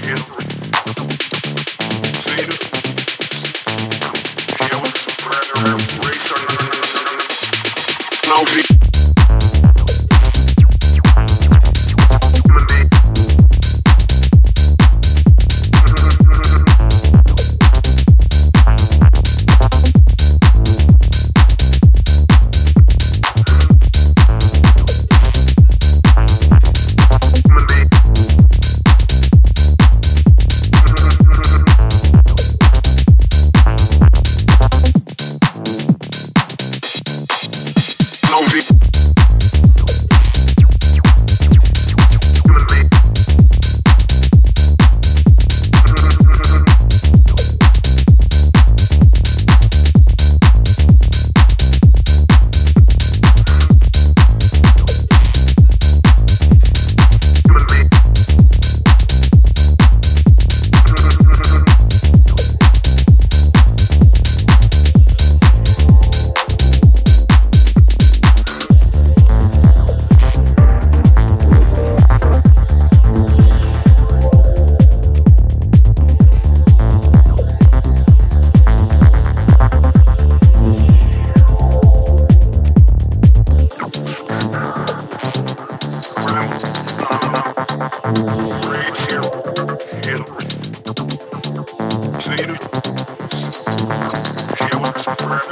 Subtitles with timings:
[0.00, 0.47] Radio.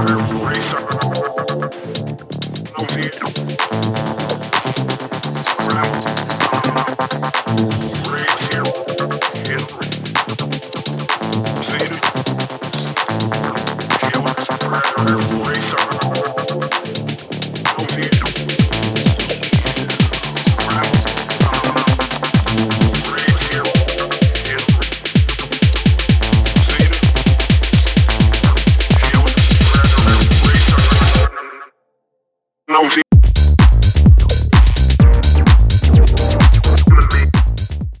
[0.00, 1.19] Research.
[32.82, 33.09] housing.